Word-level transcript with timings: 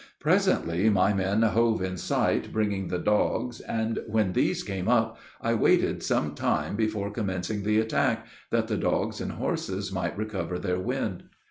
Presently 0.19 0.89
my 0.89 1.13
men 1.13 1.43
hove 1.43 1.83
in 1.83 1.95
sight, 1.95 2.51
bringing 2.51 2.87
the 2.87 2.97
dogs; 2.97 3.59
and 3.61 3.99
when 4.07 4.33
these 4.33 4.63
came 4.63 4.87
up, 4.87 5.19
I 5.39 5.53
waited 5.53 6.01
some 6.01 6.33
time 6.33 6.75
before 6.75 7.11
commencing 7.11 7.61
the 7.61 7.77
attack, 7.77 8.25
that 8.49 8.67
the 8.67 8.77
dogs 8.77 9.21
and 9.21 9.33
horses 9.33 9.91
might 9.91 10.17
recover 10.17 10.57
their 10.57 10.79
wind. 10.79 11.25